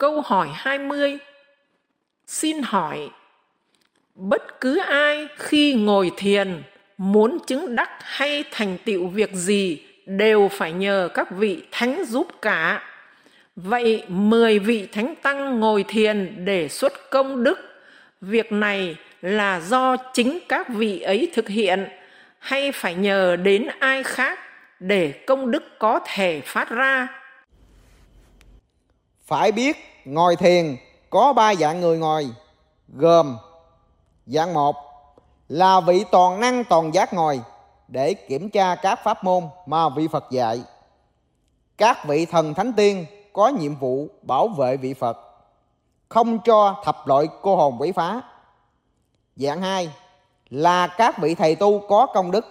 [0.00, 1.18] Câu hỏi 20
[2.26, 3.10] Xin hỏi,
[4.14, 6.62] bất cứ ai khi ngồi thiền
[6.98, 12.26] muốn chứng đắc hay thành tựu việc gì đều phải nhờ các vị thánh giúp
[12.42, 12.82] cả.
[13.56, 17.58] Vậy mười vị thánh tăng ngồi thiền để xuất công đức,
[18.20, 21.88] việc này là do chính các vị ấy thực hiện
[22.38, 24.38] hay phải nhờ đến ai khác
[24.78, 27.19] để công đức có thể phát ra?
[29.30, 30.76] Phải biết ngồi thiền
[31.10, 32.28] có ba dạng người ngồi,
[32.88, 33.36] gồm
[34.26, 34.76] dạng một
[35.48, 37.40] là vị toàn năng toàn giác ngồi
[37.88, 40.62] để kiểm tra các pháp môn mà vị Phật dạy.
[41.76, 45.18] Các vị thần thánh tiên có nhiệm vụ bảo vệ vị Phật,
[46.08, 48.20] không cho thập loại cô hồn quỷ phá.
[49.36, 49.90] Dạng hai
[50.48, 52.46] là các vị thầy tu có công đức,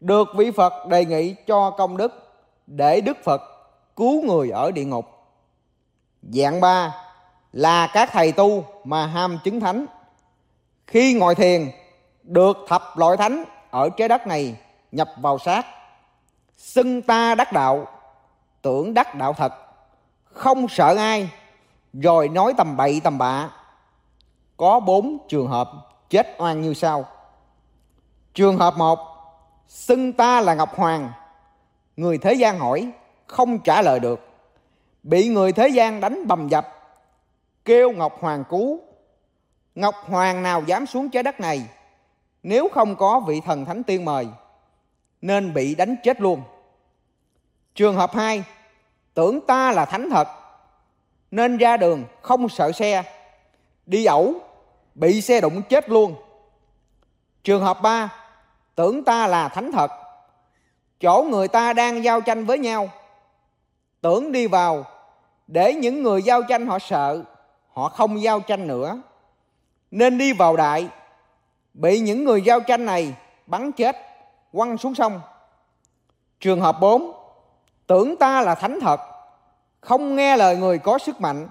[0.00, 2.12] được vị Phật đề nghị cho công đức
[2.66, 3.42] để Đức Phật
[3.96, 5.17] cứu người ở địa ngục.
[6.32, 6.94] Dạng ba
[7.52, 9.86] là các thầy tu mà ham chứng thánh.
[10.86, 11.70] Khi ngồi thiền,
[12.22, 14.56] được thập loại thánh ở trái đất này
[14.92, 15.66] nhập vào xác.
[16.56, 17.86] Xưng ta đắc đạo,
[18.62, 19.52] tưởng đắc đạo thật,
[20.24, 21.30] không sợ ai,
[21.92, 23.50] rồi nói tầm bậy tầm bạ.
[24.56, 25.70] Có bốn trường hợp
[26.10, 27.04] chết oan như sau.
[28.34, 28.98] Trường hợp một,
[29.68, 31.12] xưng ta là Ngọc Hoàng.
[31.96, 32.90] Người thế gian hỏi,
[33.26, 34.27] không trả lời được.
[35.08, 36.68] Bị người thế gian đánh bầm dập,
[37.64, 38.80] kêu Ngọc Hoàng cứu.
[39.74, 41.68] Ngọc Hoàng nào dám xuống trái đất này,
[42.42, 44.26] nếu không có vị thần thánh tiên mời,
[45.20, 46.42] nên bị đánh chết luôn.
[47.74, 48.44] Trường hợp 2,
[49.14, 50.28] tưởng ta là thánh thật,
[51.30, 53.02] nên ra đường không sợ xe,
[53.86, 54.34] đi ẩu,
[54.94, 56.14] bị xe đụng chết luôn.
[57.44, 58.08] Trường hợp 3,
[58.74, 59.90] tưởng ta là thánh thật,
[61.00, 62.90] chỗ người ta đang giao tranh với nhau,
[64.00, 64.84] tưởng đi vào
[65.48, 67.22] để những người giao tranh họ sợ,
[67.72, 69.02] họ không giao tranh nữa,
[69.90, 70.88] nên đi vào đại,
[71.74, 73.14] bị những người giao tranh này
[73.46, 73.96] bắn chết,
[74.52, 75.20] quăng xuống sông.
[76.40, 77.12] Trường hợp 4,
[77.86, 79.00] tưởng ta là thánh thật,
[79.80, 81.48] không nghe lời người có sức mạnh,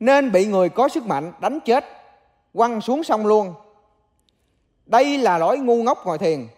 [0.00, 1.84] nên bị người có sức mạnh đánh chết,
[2.52, 3.54] quăng xuống sông luôn.
[4.86, 6.48] Đây là lỗi ngu ngốc ngồi thiền,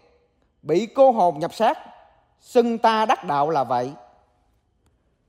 [0.62, 1.78] bị cô hồn nhập xác,
[2.40, 3.92] xưng ta đắc đạo là vậy.